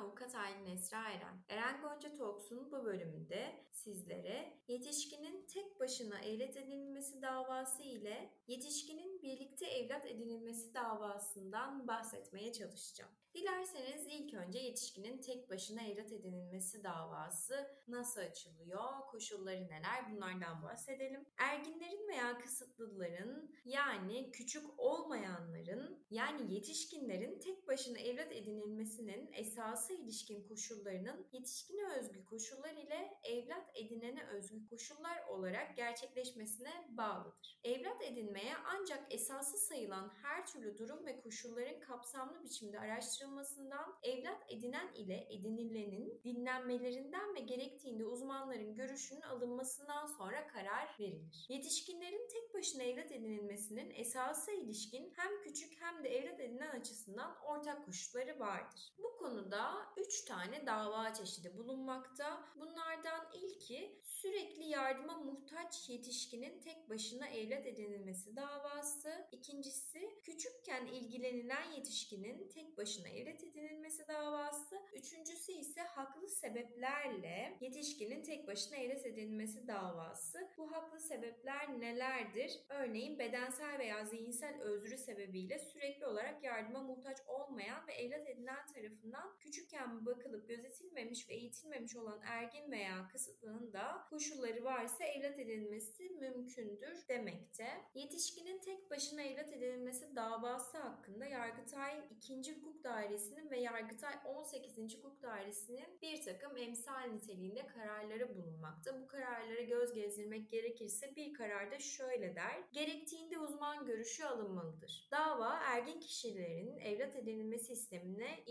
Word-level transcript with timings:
avukat 0.00 0.34
Aylin 0.34 0.66
Esra 0.66 1.10
Eren. 1.10 1.42
Eren 1.48 1.80
Gonca 1.80 2.14
Talks'un 2.14 2.72
bu 2.72 2.84
bölümünde 2.84 3.64
sizlere 3.72 4.52
yetişkinin 4.68 5.46
tek 5.46 5.80
başına 5.80 6.18
evlat 6.18 6.56
edinilmesi 6.56 7.22
davası 7.22 7.82
ile 7.82 8.30
yetişkinin 8.46 9.22
birlikte 9.22 9.66
evlat 9.66 10.06
edinilmesi 10.06 10.74
davasından 10.74 11.88
bahsetmeye 11.88 12.52
çalışacağım. 12.52 13.10
Dilerseniz 13.34 14.06
önce 14.38 14.58
yetişkinin 14.58 15.20
tek 15.20 15.50
başına 15.50 15.82
evlat 15.82 16.12
edinilmesi 16.12 16.84
davası 16.84 17.70
nasıl 17.88 18.20
açılıyor, 18.20 19.00
koşulları 19.10 19.68
neler 19.68 20.10
bunlardan 20.10 20.62
bahsedelim. 20.62 21.26
Erginlerin 21.38 22.08
veya 22.08 22.38
kısıtlıların 22.38 23.50
yani 23.64 24.30
küçük 24.30 24.64
olmayanların 24.78 26.06
yani 26.10 26.54
yetişkinlerin 26.54 27.38
tek 27.38 27.68
başına 27.68 27.98
evlat 27.98 28.32
edinilmesinin 28.32 29.30
esası 29.32 29.92
ilişkin 29.92 30.48
koşullarının 30.48 31.26
yetişkine 31.32 31.98
özgü 31.98 32.24
koşullar 32.24 32.72
ile 32.72 33.18
evlat 33.24 33.70
edinene 33.74 34.26
özgü 34.26 34.68
koşullar 34.68 35.26
olarak 35.28 35.76
gerçekleşmesine 35.76 36.88
bağlıdır. 36.88 37.60
Evlat 37.64 38.02
edinmeye 38.02 38.54
ancak 38.66 39.14
esası 39.14 39.58
sayılan 39.58 40.12
her 40.22 40.46
türlü 40.46 40.78
durum 40.78 41.06
ve 41.06 41.20
koşulların 41.20 41.80
kapsamlı 41.80 42.44
biçimde 42.44 42.80
araştırılmasından 42.80 43.98
evlat 44.02 44.27
edinen 44.48 44.94
ile 44.94 45.26
edinilenin 45.30 46.20
dinlenmelerinden 46.24 47.34
ve 47.34 47.40
gerektiğinde 47.40 48.04
uzmanların 48.04 48.74
görüşünün 48.74 49.20
alınmasından 49.20 50.06
sonra 50.06 50.46
karar 50.46 50.96
verilir. 51.00 51.46
Yetişkinlerin 51.48 52.28
tek 52.32 52.54
başına 52.54 52.82
evlat 52.82 53.12
edinilmesinin 53.12 53.90
esası 53.90 54.52
ilişkin 54.52 55.12
hem 55.16 55.42
küçük 55.42 55.82
hem 55.82 56.04
de 56.04 56.08
evlat 56.08 56.40
edinen 56.40 56.80
açısından 56.80 57.36
ortak 57.44 57.84
koşulları 57.86 58.38
vardır. 58.38 58.92
Bu 58.98 59.07
konuda 59.18 59.88
3 59.96 60.24
tane 60.24 60.66
dava 60.66 61.14
çeşidi 61.14 61.56
bulunmakta. 61.56 62.44
Bunlardan 62.56 63.26
ilki 63.34 64.02
sürekli 64.04 64.64
yardıma 64.64 65.18
muhtaç 65.18 65.88
yetişkinin 65.88 66.60
tek 66.60 66.90
başına 66.90 67.28
evlat 67.28 67.66
edinilmesi 67.66 68.36
davası. 68.36 69.28
İkincisi 69.32 70.18
küçükken 70.22 70.86
ilgilenilen 70.86 71.72
yetişkinin 71.72 72.48
tek 72.48 72.76
başına 72.76 73.08
evlat 73.08 73.44
edinilmesi 73.44 74.08
davası. 74.08 74.82
Üçüncüsü 74.92 75.52
ise 75.52 75.82
haklı 75.82 76.28
sebeplerle 76.28 77.58
yetişkinin 77.60 78.22
tek 78.22 78.46
başına 78.46 78.76
evlat 78.76 79.06
edinilmesi 79.06 79.68
davası. 79.68 80.48
Bu 80.58 80.72
haklı 80.72 81.00
sebepler 81.00 81.80
nelerdir? 81.80 82.52
Örneğin 82.68 83.18
bedensel 83.18 83.78
veya 83.78 84.04
zihinsel 84.04 84.60
özrü 84.60 84.96
sebebiyle 84.96 85.58
sürekli 85.58 86.06
olarak 86.06 86.44
yardıma 86.44 86.82
muhtaç 86.82 87.18
olmayan 87.26 87.86
ve 87.86 87.92
evlat 87.92 88.28
edinilen 88.28 88.66
tarafından 88.66 89.07
küçükken 89.38 90.06
bakılıp 90.06 90.48
gözetilmemiş 90.48 91.28
ve 91.28 91.34
eğitilmemiş 91.34 91.96
olan 91.96 92.20
ergin 92.22 92.70
veya 92.70 93.08
kısıtlının 93.08 93.72
da 93.72 94.06
koşulları 94.10 94.64
varsa 94.64 95.04
evlat 95.04 95.38
edilmesi 95.38 96.10
mümkündür 96.10 97.08
demekte. 97.08 97.66
Yetişkinin 97.94 98.60
tek 98.60 98.90
başına 98.90 99.22
evlat 99.22 99.52
edilmesi 99.52 100.16
davası 100.16 100.78
hakkında 100.78 101.26
Yargıtay 101.26 102.04
2. 102.10 102.54
Hukuk 102.54 102.84
Dairesi'nin 102.84 103.50
ve 103.50 103.60
Yargıtay 103.60 104.14
18. 104.24 104.98
Hukuk 104.98 105.22
Dairesi'nin 105.22 105.98
bir 106.02 106.22
takım 106.22 106.56
emsal 106.56 107.02
niteliğinde 107.02 107.66
kararları 107.66 108.36
bulunmakta. 108.36 109.02
Bu 109.02 109.06
kararlara 109.06 109.62
göz 109.62 109.92
gezdirmek 109.92 110.50
gerekirse 110.50 111.16
bir 111.16 111.34
kararda 111.34 111.78
şöyle 111.78 112.34
der. 112.34 112.62
Gerektiğinde 112.72 113.38
uzman 113.38 113.86
görüşü 113.86 114.24
alınmalıdır. 114.24 115.08
Dava 115.12 115.58
ergin 115.64 116.00
kişilerin 116.00 116.78
evlat 116.78 117.16
edinilme 117.16 117.58
sistemine 117.58 118.42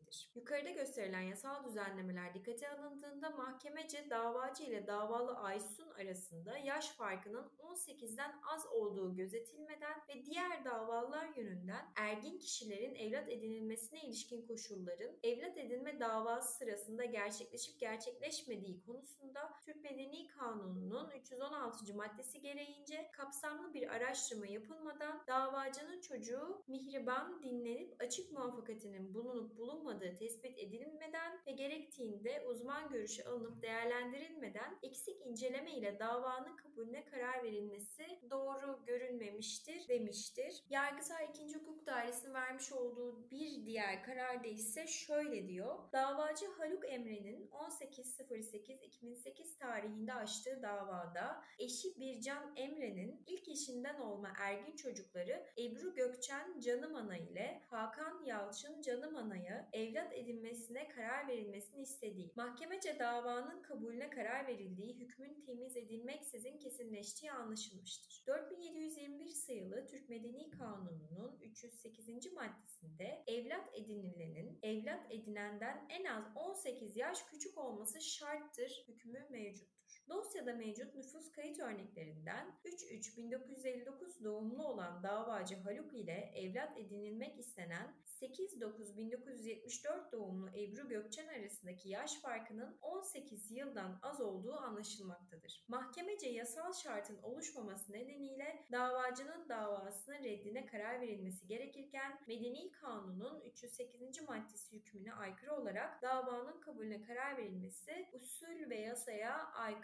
ilişkindir. 0.00 0.30
Yukarıda 0.34 0.70
gösterilen 0.70 1.20
yasal 1.20 1.64
düzenlemeler 1.64 2.34
dikkate 2.34 2.68
alındığında 2.68 3.30
mahkemece 3.30 4.10
davacı 4.10 4.62
ile 4.62 4.86
davalı 4.86 5.36
Aysun 5.36 5.90
arasında 5.90 6.58
yaş 6.58 6.88
farkının 6.90 7.50
18'den 7.58 8.32
az 8.54 8.66
olduğu 8.66 9.16
gözetilmeden 9.16 10.00
ve 10.08 10.24
diğer 10.24 10.64
davalar 10.64 11.28
yönünden 11.36 11.92
ergin 11.96 12.38
kişilerin 12.38 12.94
evlat 12.94 13.28
edinilmesine 13.28 14.02
ilişkin 14.02 14.46
koşulların 14.46 15.18
evlat 15.22 15.58
edinme 15.58 16.00
davası 16.00 16.58
sırasında 16.58 17.04
gerçekleşip 17.04 17.80
gerçekleşmediği 17.80 18.80
konusunda 18.80 19.52
Türk 19.64 19.84
Medeni 19.84 20.26
Kanunu'nun 20.26 21.10
316. 21.10 21.94
maddesi 21.94 22.40
gereğince 22.40 23.10
kapsamlı 23.12 23.74
bir 23.74 23.88
araştırma 23.88 24.46
yapılmadan 24.46 25.22
davacının 25.26 26.00
çocuğu 26.00 26.64
mihriban 26.68 27.42
dinlenip 27.42 27.96
açık 27.98 28.32
muvaffakatinin 28.32 29.14
bulunup 29.14 29.58
bulunmadığı 29.58 29.89
tespit 29.98 30.58
edilmeden 30.58 31.40
ve 31.46 31.52
gerektiğinde 31.52 32.44
uzman 32.46 32.88
görüşü 32.88 33.22
alınıp 33.22 33.62
değerlendirilmeden 33.62 34.78
eksik 34.82 35.26
inceleme 35.26 35.76
ile 35.76 35.98
davanın 35.98 36.56
kabulüne 36.56 37.04
karar 37.04 37.44
verilmesi 37.44 38.20
doğru 38.30 38.84
görünmemiştir 38.86 39.88
demiştir. 39.88 40.64
Yargıtay 40.70 41.24
2. 41.24 41.58
Hukuk 41.58 41.86
Dairesi'nin 41.86 42.34
vermiş 42.34 42.72
olduğu 42.72 43.30
bir 43.30 43.66
diğer 43.66 44.04
kararda 44.04 44.48
ise 44.48 44.86
şöyle 44.86 45.48
diyor. 45.48 45.78
Davacı 45.92 46.46
Haluk 46.46 46.92
Emre'nin 46.92 47.48
18.08.2008 47.48 49.56
tarihinde 49.58 50.14
açtığı 50.14 50.62
davada 50.62 51.44
eşi 51.58 52.00
Bircan 52.00 52.52
Emre'nin 52.56 53.22
ilk 53.26 53.39
eşinden 53.60 54.00
olma 54.00 54.32
ergin 54.38 54.76
çocukları 54.76 55.46
Ebru 55.58 55.94
Gökçen 55.94 56.60
Canım 56.60 56.94
Ana 56.94 57.16
ile 57.16 57.62
Hakan 57.66 58.24
Yalçın 58.24 58.82
Canım 58.82 59.16
Ana'ya 59.16 59.68
evlat 59.72 60.12
edinmesine 60.12 60.88
karar 60.88 61.28
verilmesini 61.28 61.82
istediği, 61.82 62.32
mahkemece 62.36 62.98
davanın 62.98 63.62
kabulüne 63.62 64.10
karar 64.10 64.46
verildiği 64.46 64.98
hükmün 65.00 65.42
temiz 65.46 65.76
edilmeksizin 65.76 66.58
kesinleştiği 66.58 67.32
anlaşılmıştır. 67.32 68.24
4721 68.26 69.26
sayılı 69.26 69.86
Türk 69.86 70.08
Medeni 70.08 70.50
Kanunu'nun 70.50 71.40
308. 71.40 72.32
maddesinde 72.32 73.24
evlat 73.26 73.68
edinilenin 73.74 74.58
evlat 74.62 75.12
edinenden 75.12 75.86
en 75.88 76.04
az 76.04 76.24
18 76.34 76.96
yaş 76.96 77.24
küçük 77.24 77.58
olması 77.58 78.00
şarttır 78.00 78.84
hükmü 78.88 79.26
mevcuttur. 79.30 79.79
Dosyada 80.08 80.52
mevcut 80.52 80.94
nüfus 80.94 81.32
kayıt 81.32 81.60
örneklerinden 81.60 82.58
3-3-1959 82.64 84.24
doğumlu 84.24 84.64
olan 84.64 85.02
davacı 85.02 85.56
Haluk 85.56 85.94
ile 85.94 86.32
evlat 86.34 86.78
edinilmek 86.78 87.38
istenen 87.38 87.94
8-9-1974 88.06 90.12
doğumlu 90.12 90.48
Ebru 90.48 90.88
Gökçen 90.88 91.28
arasındaki 91.28 91.88
yaş 91.88 92.20
farkının 92.20 92.78
18 92.82 93.50
yıldan 93.50 93.98
az 94.02 94.20
olduğu 94.20 94.54
anlaşılmaktadır. 94.54 95.64
Mahkemece 95.68 96.28
yasal 96.28 96.72
şartın 96.72 97.18
oluşmaması 97.22 97.92
nedeniyle 97.92 98.66
davacının 98.72 99.48
davasının 99.48 100.24
reddine 100.24 100.66
karar 100.66 101.00
verilmesi 101.00 101.46
gerekirken 101.46 102.18
Medeni 102.26 102.72
Kanun'un 102.72 103.40
308. 103.40 104.28
maddesi 104.28 104.76
hükmüne 104.76 105.12
aykırı 105.12 105.54
olarak 105.54 106.02
davanın 106.02 106.60
kabulüne 106.60 107.02
karar 107.02 107.36
verilmesi 107.36 108.08
usul 108.12 108.70
ve 108.70 108.76
yasaya 108.76 109.46
aykırı 109.46 109.79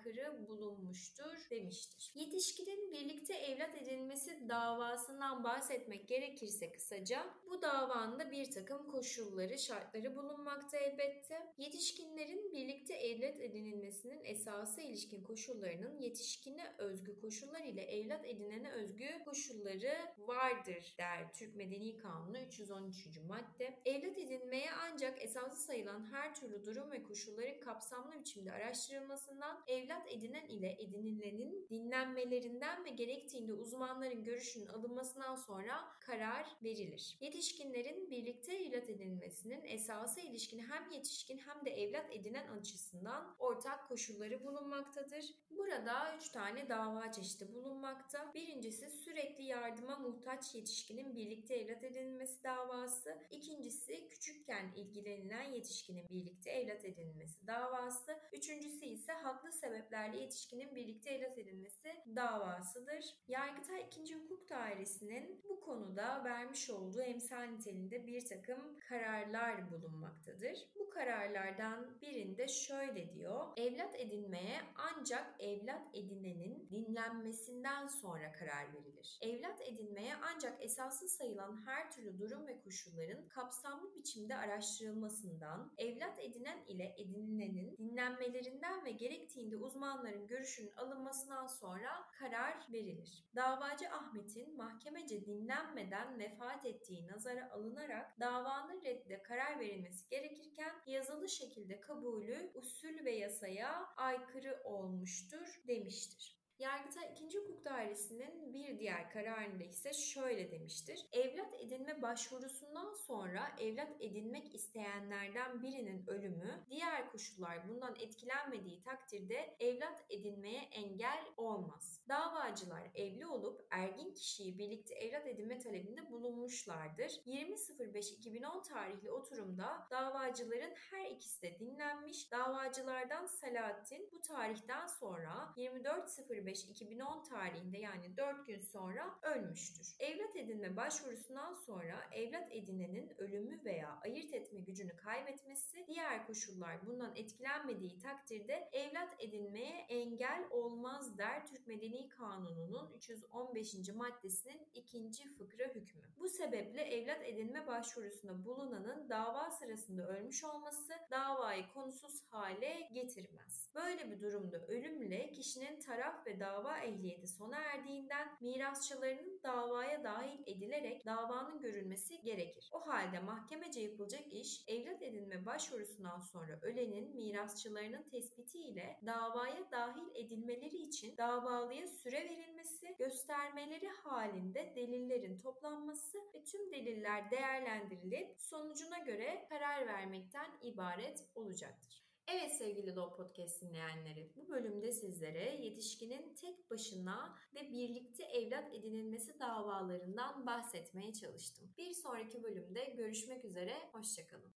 bulunmuştur 0.49 1.51
demiştir. 1.51 2.13
Yetişkinin 2.15 2.93
birlikte 2.93 3.35
evlat 3.35 3.75
edilmesi 3.75 4.49
davasından 4.49 5.45
bahsetmek 5.45 6.09
gerekirse 6.09 6.73
kısaca 6.73 7.27
bu 7.51 7.63
davanın 7.63 8.19
da 8.19 8.31
bir 8.31 8.51
takım 8.51 8.91
koşulları, 8.91 9.59
şartları 9.59 10.17
bulunmakta 10.17 10.77
elbette. 10.77 11.55
Yetişkinlerin 11.59 12.53
birlikte 12.53 12.95
evlat 12.95 13.41
edinilmesinin 13.41 14.25
esası 14.25 14.81
ilişkin 14.81 15.25
koşullarının 15.25 15.99
yetişkine 15.99 16.75
özgü 16.79 17.21
koşullar 17.21 17.61
ile 17.61 17.83
evlat 17.83 18.25
edinene 18.25 18.73
özgü 18.73 19.25
koşulları 19.25 19.95
vardır 20.19 20.95
der 20.99 21.33
Türk 21.33 21.57
Medeni 21.57 21.97
Kanunu 21.97 22.39
313. 22.39 23.07
madde. 23.29 23.79
Evlat 23.85 24.19
edinmeye 24.19 24.71
ancak 24.73 25.23
esası 25.23 25.63
sayılan 25.63 26.07
her 26.13 26.35
türlü 26.35 26.67
durum 26.67 26.91
ve 26.91 27.03
koşulların 27.03 27.61
kapsamlı 27.61 28.21
biçimde 28.21 28.53
araştırılmasından 28.53 29.65
evlat 29.69 29.86
edinen 30.09 30.49
ile 30.49 30.77
edinilenin 30.83 31.67
dinlenmelerinden 31.71 32.85
ve 32.85 32.91
gerektiğinde 32.91 33.53
uzmanların 33.53 34.25
görüşünün 34.25 34.67
alınmasından 34.67 35.35
sonra 35.35 35.85
karar 36.01 36.47
verilir. 36.65 37.17
Yetişkinlerin 37.21 38.11
birlikte 38.11 38.55
evlat 38.55 38.91
edinmesinin 38.91 39.65
esası 39.65 40.21
ilişkin 40.21 40.59
hem 40.59 40.91
yetişkin 40.91 41.39
hem 41.39 41.65
de 41.65 41.71
evlat 41.71 42.07
edinen 42.13 42.49
açısından 42.49 43.37
ortak 43.39 43.89
koşulları 43.89 44.45
bulunmaktadır. 44.45 45.25
Burada 45.51 46.17
üç 46.17 46.29
tane 46.29 46.69
dava 46.69 47.13
çeşidi 47.13 47.55
bulunmakta. 47.55 48.35
Birincisi 48.35 48.91
sürekli 48.91 49.45
yardıma 49.45 49.99
muhtaç 49.99 50.55
yetişkinin 50.55 51.15
birlikte 51.15 51.55
evlat 51.55 51.85
edinilmesi 51.85 52.45
davası. 52.45 53.19
İkincisi 53.31 54.09
küçükken 54.09 54.73
ilgilenilen 54.77 55.53
yetişkinin 55.53 56.09
birlikte 56.09 56.51
evlat 56.51 56.85
edinilmesi 56.85 57.47
davası. 57.47 58.17
Üçüncüsü 58.33 58.85
ise 58.85 59.13
haklı 59.13 59.53
sebeplerle 59.77 60.21
yetişkinin 60.21 60.75
birlikte 60.75 61.11
evlat 61.11 61.39
edinmesi 61.39 61.89
davasıdır. 62.17 63.05
Yargıtay 63.29 63.81
2. 63.81 64.15
Hukuk 64.15 64.51
Dairesi'nin 64.51 65.43
bu 65.49 65.61
konuda 65.61 66.25
vermiş 66.25 66.71
olduğu 66.71 67.01
emsal 67.01 67.43
niteliğinde 67.43 68.07
bir 68.07 68.27
takım 68.27 68.79
kararlar 68.89 69.71
bulunmaktadır. 69.71 70.69
Bu 70.79 70.91
kararlar 70.91 71.37
kuktarlardan 71.37 72.01
birinde 72.03 72.49
şöyle 72.49 73.15
diyor. 73.15 73.47
Evlat 73.57 74.01
edinmeye 74.01 74.61
ancak 74.77 75.35
evlat 75.39 75.83
edinenin 75.95 76.69
dinlenmesinden 76.71 77.87
sonra 77.87 78.33
karar 78.33 78.75
verilir. 78.75 79.19
Evlat 79.23 79.61
edinmeye 79.61 80.15
ancak 80.35 80.65
esaslı 80.65 81.09
sayılan 81.09 81.67
her 81.67 81.91
türlü 81.91 82.19
durum 82.19 82.47
ve 82.47 82.61
koşulların 82.61 83.29
kapsamlı 83.29 83.95
biçimde 83.95 84.37
araştırılmasından, 84.37 85.73
evlat 85.79 86.19
edinen 86.19 86.59
ile 86.67 86.95
edinilenin 86.99 87.77
dinlenmelerinden 87.79 88.85
ve 88.85 88.91
gerektiğinde 88.91 89.61
uzmanların 89.67 90.27
görüşünün 90.27 90.73
alınmasından 90.77 91.47
sonra 91.47 91.91
karar 92.19 92.67
verilir. 92.73 93.25
Davacı 93.37 93.91
Ahmet'in 93.91 94.57
mahkemece 94.57 95.27
dinlenmeden 95.27 96.19
vefat 96.19 96.67
ettiği 96.67 97.07
nazara 97.07 97.51
alınarak 97.51 98.21
davanın 98.21 98.85
reddine 98.85 99.23
karar 99.23 99.61
verilmesi 99.61 100.09
gerekirken 100.09 100.73
yazılı 100.87 101.29
şekilde 101.29 101.81
kabulü 101.81 102.51
usul 102.55 103.05
ve 103.05 103.11
yasaya 103.11 103.87
aykırı 103.97 104.61
olmuştur 104.65 105.61
demiştir. 105.69 106.36
Yargıtay 106.59 107.13
2. 107.27 107.39
Hukuk 107.39 107.65
Dairesi'nin 107.65 108.53
bir 108.53 108.79
diğer 108.79 109.11
kararında 109.11 109.65
ise 109.65 109.93
şöyle 109.93 110.51
demiştir. 110.51 111.07
Evlat 111.13 111.55
edinme 111.55 112.03
başvurusundan 112.03 112.95
sonra 112.95 113.57
evlat 113.61 113.93
edinmek 114.01 114.55
isteyenlerden 114.55 115.63
birinin 115.63 116.07
ölümü, 116.07 116.65
diğer 116.71 117.11
koşullar 117.11 117.69
bundan 117.69 117.97
etkilenmediği 118.01 118.81
takdirde 118.81 119.57
evlat 119.61 120.05
edinmeye 120.11 120.61
engel 120.61 121.25
olmaz. 121.37 122.03
Davacılar 122.09 122.91
evli 122.95 123.27
olup 123.27 123.67
ergin 123.71 124.15
kişiyi 124.15 124.59
birlikte 124.59 124.95
evlat 124.95 125.27
edinme 125.27 125.59
talebinde 125.59 126.11
bulunmuşlardır. 126.11 127.11
20.05.2010 127.27 128.69
tarihli 128.69 129.11
oturumda 129.11 129.87
davacıların 129.91 130.75
her 130.91 131.11
ikisi 131.11 131.43
de 131.43 131.59
dinlenmiş. 131.59 132.33
Davacılardan 132.33 133.27
Selahattin 133.27 134.09
bu 134.13 134.21
tarihten 134.21 134.87
sonra 134.87 135.55
24.05 135.57 136.46
2010 136.51 137.23
tarihinde 137.23 137.79
yani 137.79 138.17
4 138.17 138.47
gün 138.47 138.59
sonra 138.59 139.19
ölmüştür. 139.23 139.97
Evlat 140.01 140.37
edinme 140.37 140.77
başvurusundan 140.77 141.55
sonra 141.55 142.11
evlat 142.13 142.49
edinenin 142.53 143.15
ölümü 143.19 143.65
veya 143.65 144.01
ayırt 144.05 144.35
etme 144.35 144.61
gücünü 144.61 144.97
kaybetmesi, 144.97 145.87
diğer 145.87 146.27
koşullar 146.27 146.87
bundan 146.87 147.17
etkilenmediği 147.17 147.99
takdirde 147.99 148.69
evlat 148.73 149.17
edinmeye 149.19 149.87
engel 149.89 150.45
olmaz 150.51 151.19
der 151.19 151.47
Türk 151.47 151.67
Medeni 151.67 152.09
Kanunu'nun 152.09 152.93
315. 152.93 153.75
maddesinin 153.95 154.69
ikinci 154.75 155.29
fıkra 155.35 155.65
hükmü. 155.65 156.03
Bu 156.19 156.29
sebeple 156.29 156.83
evlat 156.83 157.23
edinme 157.25 157.67
başvurusunda 157.67 158.45
bulunanın 158.45 159.09
dava 159.09 159.51
sırasında 159.51 160.09
ölmüş 160.09 160.45
olması 160.45 160.93
davayı 161.11 161.69
konusuz 161.75 162.23
hale 162.31 162.89
getirmez. 162.93 163.71
Böyle 163.75 164.11
bir 164.11 164.21
durumda 164.21 164.59
ölümle 164.59 165.31
kişinin 165.31 165.81
taraf 165.81 166.27
ve 166.27 166.36
dava 166.41 166.79
ehliyeti 166.79 167.27
sona 167.27 167.57
erdiğinden 167.57 168.29
mirasçılarının 168.41 169.41
davaya 169.43 170.05
dahil 170.05 170.43
edilerek 170.47 171.07
davanın 171.07 171.61
görülmesi 171.61 172.23
gerekir. 172.23 172.71
O 172.73 172.87
halde 172.87 173.19
mahkemece 173.19 173.81
yapılacak 173.81 174.33
iş 174.33 174.65
evlat 174.69 175.03
edinme 175.03 175.47
başvurusundan 175.47 176.19
sonra 176.19 176.59
ölenin 176.63 177.17
mirasçılarının 177.17 178.03
tespiti 178.03 178.59
ile 178.59 179.01
davaya 179.07 179.71
dahil 179.71 180.15
edilmeleri 180.15 180.77
için 180.77 181.17
davalıya 181.17 181.87
süre 181.87 182.25
verilmesi, 182.25 182.97
göstermeleri 182.99 183.89
halinde 183.89 184.73
delillerin 184.77 185.39
toplanması 185.39 186.19
ve 186.35 186.45
tüm 186.45 186.73
deliller 186.73 187.31
değerlendirilip 187.31 188.41
sonucuna 188.41 188.99
göre 188.99 189.47
karar 189.49 189.87
vermekten 189.87 190.51
ibaret 190.63 191.25
olacaktır. 191.35 192.06
Evet 192.29 192.57
sevgili 192.59 192.95
Law 192.95 193.17
Podcast 193.17 193.63
dinleyenleri, 193.63 194.33
bu 194.37 194.49
bölümde 194.49 194.93
sizlere 194.93 195.65
yetişkinin 195.65 196.35
tek 196.35 196.71
başına 196.71 197.37
ve 197.55 197.73
birlikte 197.73 198.25
evlat 198.25 198.75
edinilmesi 198.75 199.41
davalarından 199.41 200.47
bahsetmeye 200.47 201.13
çalıştım. 201.13 201.69
Bir 201.79 201.95
sonraki 201.95 202.43
bölümde 202.43 202.85
görüşmek 202.97 203.45
üzere, 203.45 203.75
hoşçakalın. 203.93 204.53